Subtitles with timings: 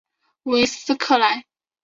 [0.41, 1.45] 韦斯克莱。